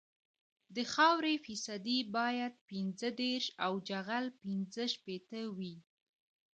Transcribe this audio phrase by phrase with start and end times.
[0.75, 5.75] د خاورې فیصدي باید پنځه دېرش او جغل پینځه شپیته وي